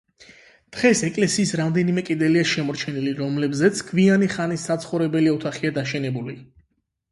დღეს 0.77 1.01
ეკლესიის 1.07 1.51
რამდენიმე 1.61 2.03
კედელია 2.07 2.47
შემორჩენილი, 2.53 3.13
რომლებზეც 3.21 3.83
გვიანი 3.91 4.33
ხანის 4.39 4.67
საცხოვრებელი 4.73 5.33
ოთახია 5.37 5.77
და 5.79 5.87
შენებული. 5.95 6.39